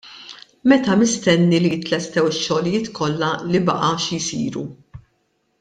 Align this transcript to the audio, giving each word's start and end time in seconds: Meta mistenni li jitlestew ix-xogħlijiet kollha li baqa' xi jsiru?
Meta 0.71 0.95
mistenni 1.01 1.59
li 1.65 1.71
jitlestew 1.75 2.31
ix-xogħlijiet 2.31 2.91
kollha 3.01 3.31
li 3.51 3.63
baqa' 3.71 3.95
xi 4.07 4.23
jsiru? 4.31 4.69